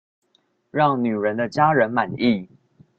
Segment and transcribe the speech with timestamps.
[0.71, 2.49] 讓女人的家人滿意